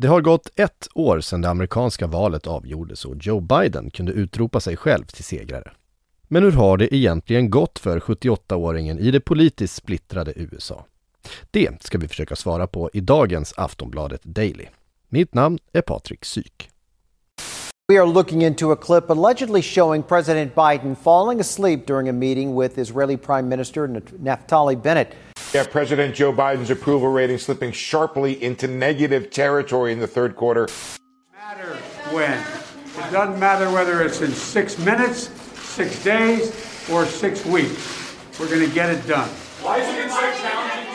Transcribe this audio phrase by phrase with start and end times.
[0.00, 4.60] Det har gått ett år sedan det amerikanska valet avgjordes och Joe Biden kunde utropa
[4.60, 5.70] sig själv till segrare.
[6.28, 10.84] Men hur har det egentligen gått för 78-åringen i det politiskt splittrade USA?
[11.50, 14.66] Det ska vi försöka svara på i dagens Aftonbladet Daily.
[15.08, 16.70] Mitt namn är Patrik Syk.
[17.92, 22.60] We are looking into a clip allegedly showing President Biden falling asleep during a meeting
[22.60, 25.08] with Israeli Prime Minister Naftali Bennett.
[25.52, 30.68] Yeah, President Joe Biden's approval rating slipping sharply into negative territory in the third quarter.
[31.32, 31.76] Matter
[32.12, 32.38] when.
[32.98, 36.52] It doesn't matter whether it's in six minutes, six days,
[36.92, 38.16] or six weeks.
[38.38, 39.28] We're going to get it done.
[39.62, 40.90] Why is it so challenging?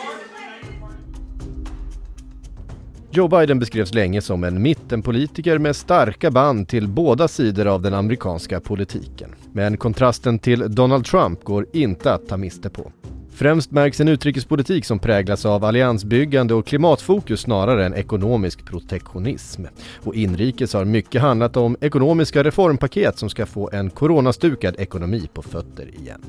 [3.11, 7.93] Joe Biden beskrevs länge som en mittenpolitiker med starka band till båda sidor av den
[7.93, 9.35] amerikanska politiken.
[9.53, 12.91] Men kontrasten till Donald Trump går inte att ta miste på.
[13.35, 19.63] Främst märks en utrikespolitik som präglas av alliansbyggande och klimatfokus snarare än ekonomisk protektionism.
[20.03, 25.41] Och inrikes har mycket handlat om ekonomiska reformpaket som ska få en coronastukad ekonomi på
[25.41, 26.21] fötter igen.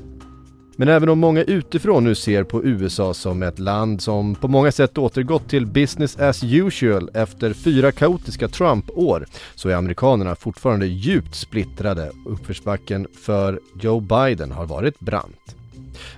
[0.75, 4.71] Men även om många utifrån nu ser på USA som ett land som på många
[4.71, 11.35] sätt återgått till business as usual efter fyra kaotiska Trump-år så är amerikanerna fortfarande djupt
[11.35, 12.11] splittrade.
[12.25, 15.56] Uppförsbacken för Joe Biden har varit brant.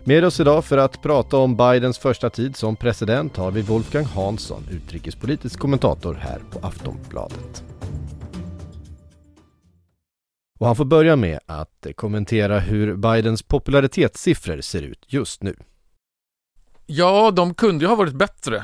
[0.10, 4.06] Med oss idag för att prata om Bidens första tid som president har vi Wolfgang
[4.06, 7.64] Hansson, utrikespolitisk kommentator här på Aftonbladet.
[10.60, 15.56] Och han får börja med att kommentera hur Bidens popularitetssiffror ser ut just nu.
[16.86, 18.58] Ja, de kunde ju ha varit bättre.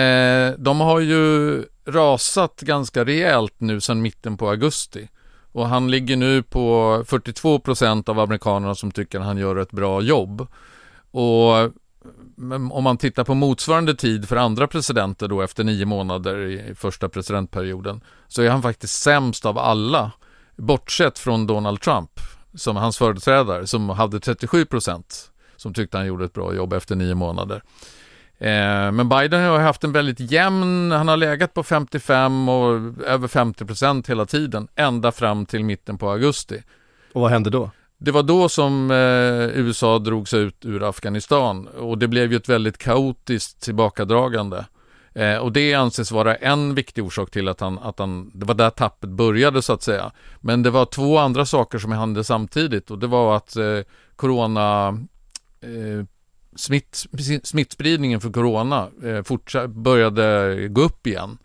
[0.00, 5.08] Eh, de har ju rasat ganska rejält nu sedan mitten på augusti.
[5.52, 9.70] Och han ligger nu på 42 procent av amerikanerna som tycker att han gör ett
[9.70, 10.46] bra jobb.
[11.10, 11.54] Och
[12.72, 17.08] om man tittar på motsvarande tid för andra presidenter då efter nio månader i första
[17.08, 20.12] presidentperioden så är han faktiskt sämst av alla
[20.56, 22.10] bortsett från Donald Trump
[22.54, 26.96] som hans företrädare som hade 37 procent som tyckte han gjorde ett bra jobb efter
[26.96, 27.62] nio månader.
[28.40, 32.74] Eh, men Biden har haft en väldigt jämn, han har legat på 55 och
[33.06, 36.62] över 50 procent hela tiden, ända fram till mitten på augusti.
[37.12, 37.70] Och vad hände då?
[37.98, 42.36] Det var då som eh, USA drog sig ut ur Afghanistan och det blev ju
[42.36, 44.64] ett väldigt kaotiskt tillbakadragande.
[45.14, 48.54] Eh, och det anses vara en viktig orsak till att han, att han, det var
[48.54, 50.12] där tappet började så att säga.
[50.40, 53.80] Men det var två andra saker som hände samtidigt och det var att eh,
[54.16, 54.88] corona
[55.60, 56.04] eh,
[56.60, 57.06] smitt,
[57.42, 61.38] smittspridningen för corona eh, fortsatt, började gå upp igen.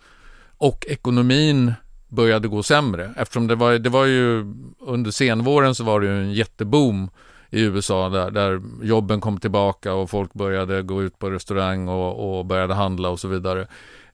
[0.57, 1.73] Och ekonomin
[2.07, 6.21] började gå sämre eftersom det var, det var ju under senvåren så var det ju
[6.21, 7.09] en jätteboom
[7.49, 12.37] i USA där, där jobben kom tillbaka och folk började gå ut på restaurang och,
[12.37, 13.61] och började handla och så vidare.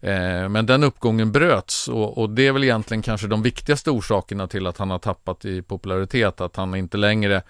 [0.02, 4.48] Eh, men den uppgången bröts och, och, det är väl egentligen kanske de viktigaste orsakerna
[4.48, 7.42] till att han har tappat i popularitet, att han inte längre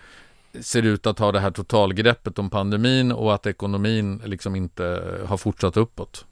[0.62, 5.38] ser ut att ha det här totalgreppet om pandemin och att ekonomin liksom inte har
[5.38, 6.26] fortsatt uppåt.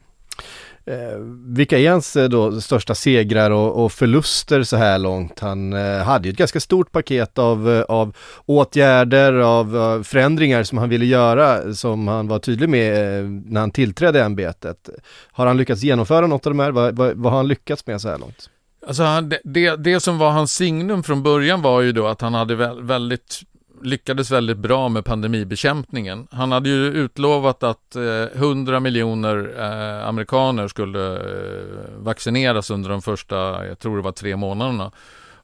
[0.84, 5.40] Eh, vilka är hans eh, då största segrar och, och, förluster så här långt?
[5.40, 8.16] Han eh, hade ju ett ganska stort paket av, eh, av
[8.46, 13.60] åtgärder, av uh, förändringar som han ville göra, som han var tydlig med eh, när
[13.60, 14.88] han tillträdde ämbetet.
[15.32, 16.70] Har han lyckats genomföra något av de här?
[16.70, 18.50] Vad, vad, vad har han lyckats med så här långt?
[18.86, 22.34] Alltså det, det, det, som var hans signum från början var ju då att han
[22.34, 23.40] hade väldigt
[23.82, 26.28] lyckades väldigt bra med pandemibekämpningen.
[26.30, 33.02] Han hade ju utlovat att eh, 100 miljoner eh, amerikaner skulle eh, vaccineras under de
[33.02, 34.90] första, jag tror det var tre månaderna.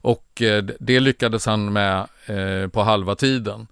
[0.01, 3.67] Och eh, det lyckades han med eh, på halva tiden.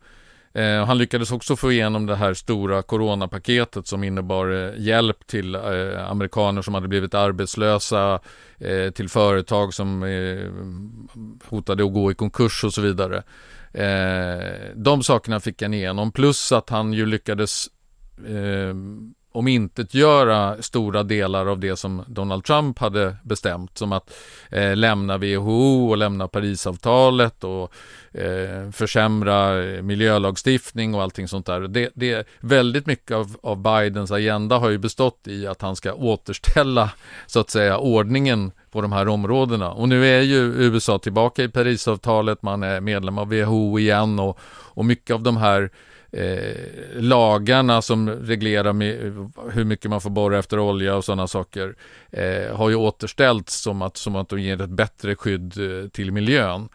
[0.55, 5.55] Eh, han lyckades också få igenom det här stora coronapaketet som innebar eh, hjälp till
[5.55, 8.19] eh, amerikaner som hade blivit arbetslösa,
[8.57, 10.03] eh, till företag som
[11.43, 13.23] hotade att gå i konkurs och så vidare.
[13.73, 17.67] Eh, de sakerna fick han igenom, plus att han ju lyckades
[19.35, 24.13] omintetgöra om inte göra stora delar av det som Donald Trump hade bestämt, som att
[24.49, 27.73] eh, lämna WHO och lämna Parisavtalet och
[28.11, 31.59] eh, försämra eh, miljölagstiftning och allting sånt där.
[31.59, 35.93] Det, det, väldigt mycket av, av Bidens agenda har ju bestått i att han ska
[35.93, 36.89] återställa,
[37.27, 39.71] så att säga, ordningen på de här områdena.
[39.71, 44.39] Och nu är ju USA tillbaka i Parisavtalet, man är medlem av WHO igen och,
[44.75, 45.69] och mycket av de här
[46.15, 46.55] eh,
[46.93, 48.73] lagarna som reglerar
[49.51, 51.75] hur mycket man får borra efter olja och sådana saker
[52.11, 56.11] eh, har ju återställts som att, som att de ger ett bättre skydd eh, till
[56.11, 56.69] miljön.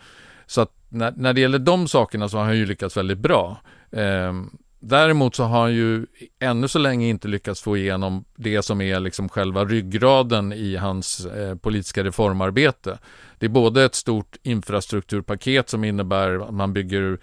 [0.46, 3.60] Så att när, när det gäller de sakerna så har han ju lyckats väldigt bra.
[3.90, 4.32] Eh,
[4.80, 6.06] däremot så har han ju
[6.38, 11.26] ännu så länge inte lyckats få igenom det som är liksom själva ryggraden i hans
[11.26, 12.98] eh, politiska reformarbete.
[13.38, 17.18] Det är både ett stort infrastrukturpaket som innebär att man bygger,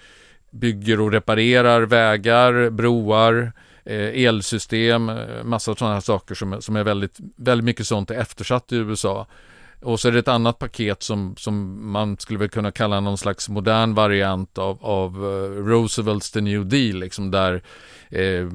[0.51, 3.51] bygger och reparerar vägar, broar,
[3.85, 8.19] eh, elsystem, eh, massa sådana här saker som, som är väldigt, väldigt mycket sånt är
[8.19, 9.27] eftersatt i USA.
[9.81, 13.17] Och så är det ett annat paket som, som man skulle väl kunna kalla någon
[13.17, 17.63] slags modern variant av, av eh, Roosevelts The New Deal, liksom där
[18.09, 18.47] eh,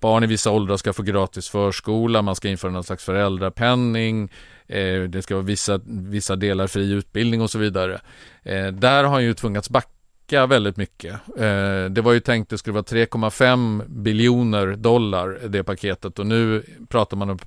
[0.00, 4.30] barn i vissa åldrar ska få gratis förskola, man ska införa någon slags föräldrapenning,
[4.66, 8.00] eh, det ska vara vissa, vissa delar fri utbildning och så vidare.
[8.42, 9.88] Eh, där har han ju tvungats backa
[10.32, 11.12] väldigt mycket.
[11.38, 16.26] Eh, det var ju tänkt att det skulle vara 3,5 biljoner dollar det paketet och
[16.26, 17.38] nu pratar man om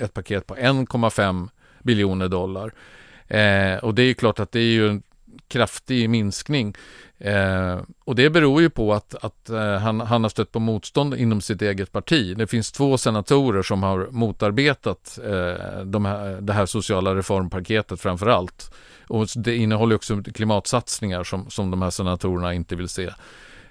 [0.00, 1.48] ett paket på 1,5
[1.82, 2.72] biljoner dollar.
[3.28, 5.02] Eh, och det är ju klart att det är ju en
[5.48, 6.74] kraftig minskning.
[7.18, 11.14] Eh, och det beror ju på att, att eh, han, han har stött på motstånd
[11.14, 12.36] inom sitt eget parti.
[12.36, 18.26] Det finns två senatorer som har motarbetat eh, de här, det här sociala reformpaketet framför
[18.26, 18.74] allt.
[19.08, 23.10] Och det innehåller också klimatsatsningar som, som de här senatorerna inte vill se.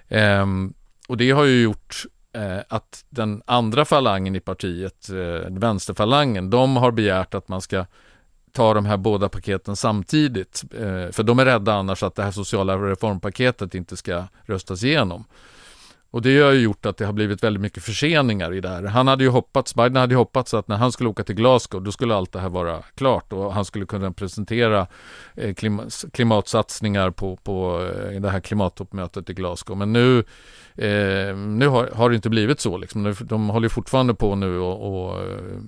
[0.08, 0.74] Ehm,
[1.08, 6.76] och det har ju gjort eh, att den andra falangen i partiet, eh, vänsterfalangen, de
[6.76, 7.86] har begärt att man ska
[8.52, 10.64] ta de här båda paketen samtidigt.
[10.74, 15.24] Eh, för de är rädda annars att det här sociala reformpaketet inte ska röstas igenom.
[16.10, 18.82] Och det har ju gjort att det har blivit väldigt mycket förseningar i det här.
[18.82, 21.82] Han hade ju hoppats, Biden hade ju hoppats att när han skulle åka till Glasgow,
[21.82, 24.86] då skulle allt det här vara klart och han skulle kunna presentera
[25.34, 25.54] eh,
[26.12, 29.76] klimatsatsningar på, på eh, det här klimattoppmötet i Glasgow.
[29.76, 30.18] Men nu,
[30.74, 33.14] eh, nu har, har, det inte blivit så liksom.
[33.20, 35.60] De håller fortfarande på nu och, och eh,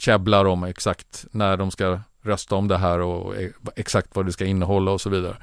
[0.00, 4.32] käbblar om exakt när de ska rösta om det här och e-, exakt vad det
[4.32, 5.36] ska innehålla och så vidare.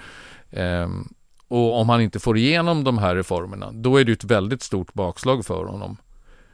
[0.84, 1.14] Um,
[1.48, 4.94] och om han inte får igenom de här reformerna, då är det ett väldigt stort
[4.94, 5.98] bakslag för honom.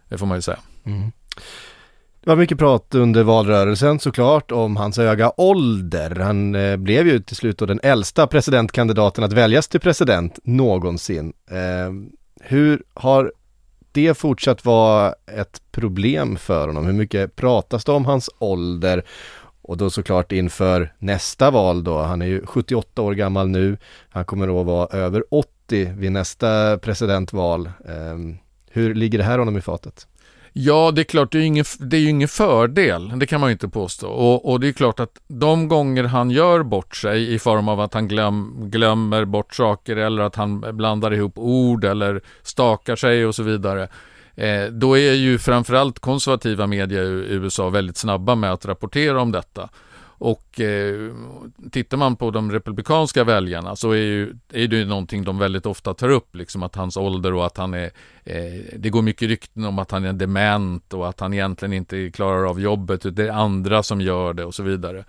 [0.10, 0.60] Det får man ju säga.
[0.86, 1.12] Mm.
[2.24, 6.16] Det var mycket prat under valrörelsen såklart om hans höga ålder.
[6.16, 11.34] Han eh, blev ju till slut då den äldsta presidentkandidaten att väljas till president någonsin.
[11.50, 11.94] Eh,
[12.42, 13.34] hur har
[13.94, 16.86] det fortsatt vara ett problem för honom?
[16.86, 19.04] Hur mycket pratas det om hans ålder?
[19.62, 23.78] Och då såklart inför nästa val då, han är ju 78 år gammal nu,
[24.10, 27.72] han kommer då vara över 80 vid nästa presidentval.
[27.88, 28.38] Ehm,
[28.72, 30.08] hur ligger det här honom i fatet?
[30.56, 33.50] Ja, det är klart, det är, ingen, det är ju ingen fördel, det kan man
[33.50, 34.08] ju inte påstå.
[34.08, 37.80] Och, och, det är klart att de gånger han gör bort sig i form av
[37.80, 43.26] att han glöm, glömmer bort saker eller att han blandar ihop ord eller stakar sig
[43.26, 43.88] och så vidare.
[44.36, 49.32] Eh, då är ju framförallt konservativa medier i USA väldigt snabba med att rapportera om
[49.32, 49.70] detta.
[50.24, 51.12] Och eh,
[51.72, 55.66] tittar man på de republikanska väljarna så är, ju, är det ju någonting de väldigt
[55.66, 57.92] ofta tar upp, liksom att hans ålder och att han är,
[58.24, 62.12] eh, det går mycket rykten om att han är dement och att han egentligen inte
[62.12, 65.06] klarar av jobbet, det är andra som gör det och så vidare.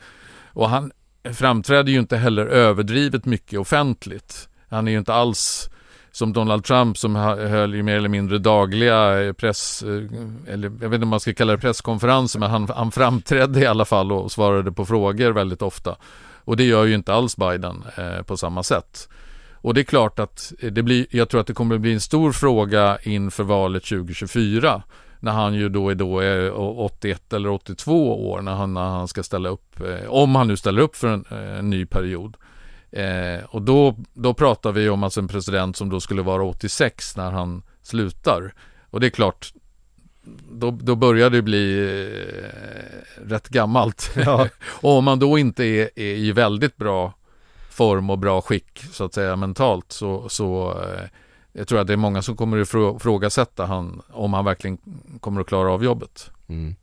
[0.47, 0.93] Och han
[1.33, 4.49] framträder ju inte heller överdrivet mycket offentligt.
[4.69, 5.71] Han är ju inte alls
[6.15, 10.89] som Donald Trump som höll ju mer eller mindre dagliga eh, press, eh, eller jag
[10.89, 14.13] vet inte om man ska kalla det presskonferenser, men han, han framträdde i alla fall
[14.13, 15.97] och svarade på frågor väldigt ofta.
[16.45, 19.09] Och det gör ju inte alls Biden eh, på samma sätt.
[19.55, 22.01] Och det är klart att det blir, jag tror att det kommer att bli en
[22.01, 24.83] stor fråga inför valet 2024
[25.21, 28.89] när han ju då är då eh, är 81 eller 82 år när han, när
[28.89, 31.25] han ska ställa upp, om han nu ställer upp för en,
[31.59, 32.37] en ny period.
[32.95, 37.17] Eh, och då, då pratar vi om alltså en president som då skulle vara 86
[37.17, 38.55] när han slutar.
[38.91, 39.53] Och det är klart,
[40.51, 44.11] då, då börjar det bli eh, rätt gammalt.
[44.17, 44.49] Ja.
[44.67, 47.15] och om man då inte är, är, i väldigt bra
[47.71, 51.09] form och bra skick så att säga mentalt så, så eh,
[51.53, 54.79] jag tror att det är många som kommer att ifrågasätta han om han verkligen
[55.21, 56.31] kommer att klara av jobbet.
[56.49, 56.77] Mm.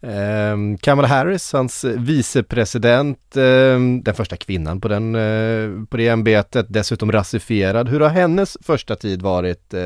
[0.00, 6.08] Eh, Kamala Harris, hans eh, vicepresident, eh, den första kvinnan på, den, eh, på det
[6.08, 7.88] ämbetet, dessutom rasifierad.
[7.88, 9.80] Hur har hennes första tid varit eh,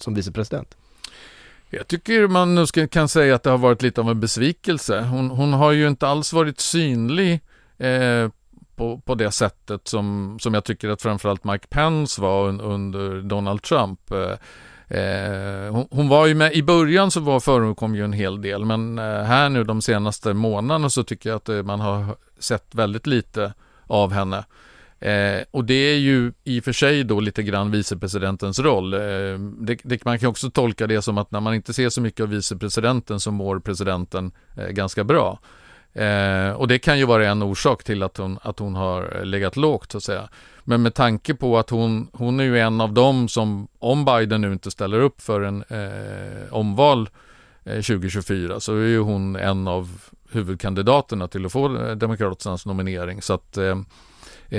[0.00, 0.76] som vicepresident?
[1.70, 5.00] Jag tycker man kan säga att det har varit lite av en besvikelse.
[5.00, 7.40] Hon, hon har ju inte alls varit synlig
[7.78, 8.28] eh,
[8.76, 13.22] på, på det sättet som, som jag tycker att framförallt Mike Pence var un, under
[13.22, 14.10] Donald Trump.
[14.10, 14.34] Eh,
[14.92, 18.64] Eh, hon, hon, var ju med, i början så var förekom ju en hel del,
[18.64, 22.74] men eh, här nu de senaste månaderna så tycker jag att eh, man har sett
[22.74, 23.54] väldigt lite
[23.86, 24.44] av henne.
[25.00, 28.94] Eh, och det är ju i och för sig då lite grann vicepresidentens roll.
[28.94, 29.00] Eh,
[29.60, 32.20] det, det, man kan också tolka det som att när man inte ser så mycket
[32.20, 35.38] av vicepresidenten så mår presidenten eh, ganska bra.
[35.92, 39.56] Eh, och det kan ju vara en orsak till att hon, att hon har legat
[39.56, 40.28] lågt så att säga.
[40.64, 44.40] Men med tanke på att hon, hon är ju en av dem som, om Biden
[44.40, 47.08] nu inte ställer upp för en eh, omval
[47.64, 53.22] eh, 2024, så är ju hon en av huvudkandidaterna till att få eh, Demokraternas nominering.
[53.22, 53.78] Så att eh,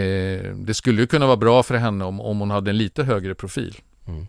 [0.02, 3.04] eh, det skulle ju kunna vara bra för henne om, om hon hade en lite
[3.04, 3.78] högre profil.
[4.08, 4.28] Mm.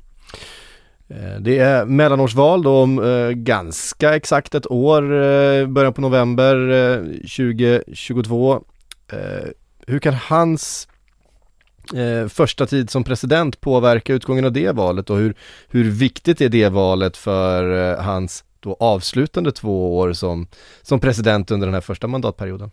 [1.08, 6.54] Eh, det är mellanårsval då om eh, ganska exakt ett år, eh, början på november
[7.18, 8.64] 2022.
[9.86, 10.88] Hur kan hans
[12.28, 15.34] första tid som president påverka utgången av det valet och hur,
[15.68, 20.46] hur viktigt är det valet för hans då avslutande två år som,
[20.82, 22.70] som president under den här första mandatperioden?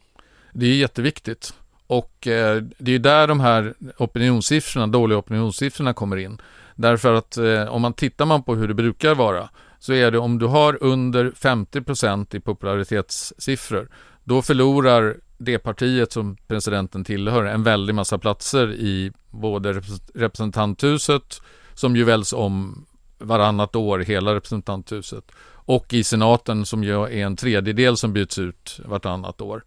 [0.53, 1.53] Det är jätteviktigt
[1.91, 6.41] och eh, det är där de här opinionssiffrorna, dåliga opinionssiffrorna kommer in.
[6.75, 10.17] Därför att eh, om man tittar man på hur det brukar vara så är det
[10.19, 13.89] om du har under 50% i popularitetssiffror
[14.23, 19.81] då förlorar det partiet som presidenten tillhör en väldig massa platser i både
[20.13, 21.41] representanthuset
[21.73, 22.85] som ju väljs om
[23.17, 28.79] varannat år, hela representanthuset och i senaten som ju är en tredjedel som byts ut
[28.85, 29.63] vartannat år.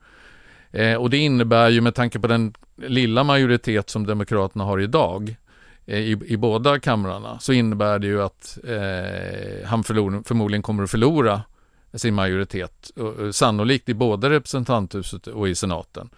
[0.75, 5.37] Eh, och det innebär ju med tanke på den lilla majoritet som Demokraterna har idag
[5.87, 10.83] Eh, i, i båda kamrarna så innebär det ju att eh, han förlor, förmodligen kommer
[10.83, 11.43] att förlora
[11.95, 16.09] sin majoritet, och, sannolikt i både representanthuset och i senaten.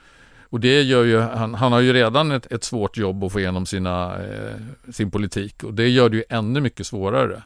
[0.43, 3.41] Och det gör ju, han, han har ju redan ett, ett, svårt jobb att få
[3.41, 4.55] igenom sina, eh,
[4.93, 7.43] sin politik och det gör det ju ännu mycket svårare.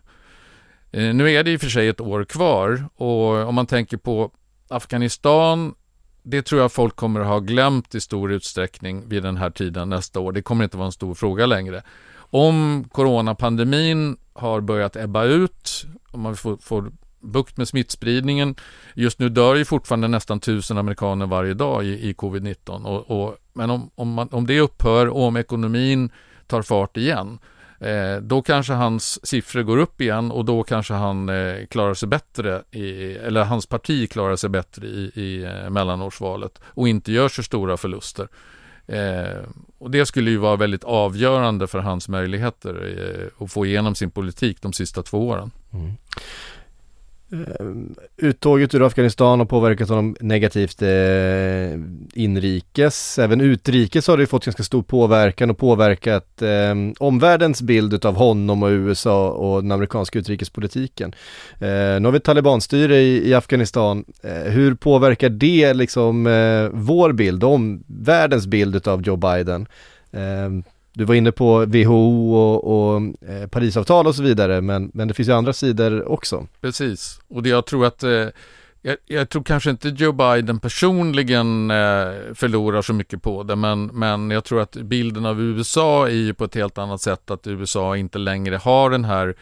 [0.90, 3.96] Eh, nu är det i och för sig ett år kvar och om man tänker
[3.96, 4.30] på
[4.68, 5.74] Afghanistan
[6.22, 9.88] det tror jag folk kommer att ha glömt i stor utsträckning vid den här tiden
[9.88, 10.32] nästa år.
[10.32, 11.82] Det kommer inte vara en stor fråga längre.
[12.16, 18.54] Om coronapandemin har börjat ebba ut, om man får, får bukt med smittspridningen.
[18.94, 22.84] Just nu dör ju fortfarande nästan tusen amerikaner varje dag i, i covid-19.
[22.84, 26.10] Och, och, men om, om, man, om det upphör och om ekonomin
[26.46, 27.38] tar fart igen,
[27.80, 32.08] eh, då kanske hans siffror går upp igen och då kanske han eh, klarar sig
[32.08, 37.28] bättre, i, eller hans parti klarar sig bättre i, i eh, mellanårsvalet och inte gör
[37.28, 38.28] så stora förluster.
[38.86, 39.38] Eh,
[39.78, 44.10] och det skulle ju vara väldigt avgörande för hans möjligheter eh, att få igenom sin
[44.10, 45.50] politik de sista två åren.
[45.72, 45.92] Mm.
[47.32, 47.66] Eh,
[48.16, 51.80] uttåget ur Afghanistan har påverkat honom negativt eh,
[52.14, 53.18] inrikes.
[53.18, 58.62] Även utrikes har det fått ganska stor påverkan och påverkat eh, omvärldens bild av honom
[58.62, 61.12] och USA och den amerikanska utrikespolitiken.
[61.58, 64.04] Eh, nu har vi talibanstyre i, i Afghanistan.
[64.22, 69.66] Eh, hur påverkar det liksom eh, vår bild, om världens bild av Joe Biden?
[70.12, 70.50] Eh,
[70.92, 75.14] du var inne på WHO och, och eh, Parisavtal och så vidare, men, men det
[75.14, 76.46] finns ju andra sidor också.
[76.60, 78.26] Precis, och det jag tror att eh,
[78.82, 83.86] jag, jag, tror kanske inte Joe Biden personligen eh, förlorar så mycket på det, men,
[83.86, 87.46] men jag tror att bilden av USA är ju på ett helt annat sätt att
[87.46, 89.34] USA inte längre har den här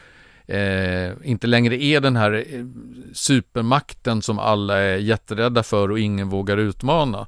[0.49, 2.64] Eh, inte längre är den här eh,
[3.12, 7.26] supermakten som alla är jätterädda för och ingen vågar utmana.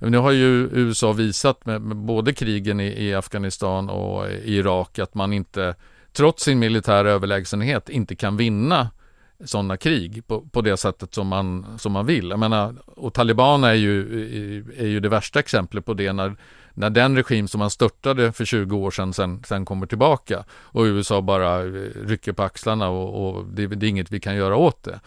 [0.00, 4.98] Nu har ju USA visat med, med både krigen i, i, Afghanistan och i Irak
[4.98, 5.74] att man inte,
[6.12, 8.90] trots sin militära överlägsenhet, inte kan vinna
[9.44, 12.30] sådana krig på, på det sättet som man, som man vill.
[12.30, 14.00] Jag menar, och talibanerna är ju,
[14.78, 16.36] är ju det värsta exemplet på det när,
[16.74, 20.82] när den regim som man störtade för 20 år sedan sen, sen kommer tillbaka och
[20.82, 21.70] USA bara eh,
[22.06, 25.00] rycker på axlarna och, och det, det, är inget vi kan göra åt det.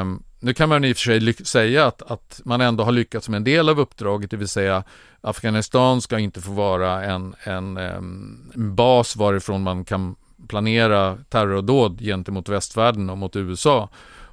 [0.00, 3.28] Um, nu kan man i och för sig säga att, att man ändå har lyckats
[3.28, 4.84] med en del av uppdraget, det vill säga
[5.20, 10.16] Afghanistan ska inte få vara en, en, en bas varifrån man kan
[10.48, 13.88] planera terrordåd gentemot västvärlden och mot USA.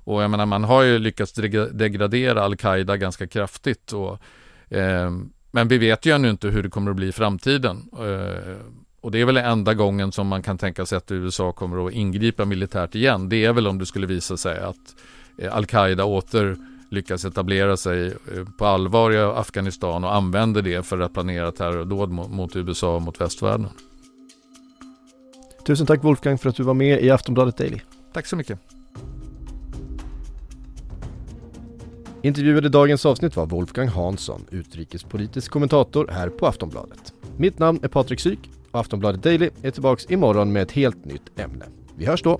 [0.06, 1.34] Och jag menar, man har ju lyckats
[1.72, 3.94] degradera al-Qaida ganska kraftigt.
[3.94, 4.20] Och,
[4.78, 5.12] eh,
[5.52, 7.90] men vi vet ju ännu inte hur det kommer att bli i framtiden.
[7.94, 8.56] Eh,
[9.02, 11.94] och det är väl enda gången som man kan tänka sig att USA kommer att
[11.94, 13.30] ingripa militärt igen.
[13.30, 14.96] Det är väl om det skulle visa sig att
[15.52, 16.58] Al-Qaida åter
[16.90, 18.14] lyckas etablera sig eh,
[18.58, 23.22] på allvar i Afghanistan och använder det för att planera terrordåd mot USA och mot
[23.22, 23.68] västvärlden.
[25.66, 27.80] Tusen tack Wolfgang för att du var med i Aftonbladet Daily.
[28.14, 28.60] Tack så mycket.
[32.22, 37.14] Intervjuade dagens avsnitt var Wolfgang Hansson, utrikespolitisk kommentator här på Aftonbladet.
[37.38, 38.40] Mitt namn är Patrik Syk
[38.72, 41.66] och Aftonbladet Daily är tillbaks imorgon med ett helt nytt ämne.
[41.96, 42.40] Vi hörs då!